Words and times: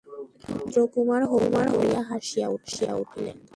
ইন্দ্রকুমার 0.55 1.21
হো 1.29 1.35
হো 1.45 1.67
করিয়া 1.75 2.01
হাসিয়া 2.09 2.47
উঠিলেন। 3.01 3.37